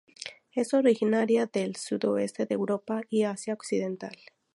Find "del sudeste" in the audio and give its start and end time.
1.45-2.47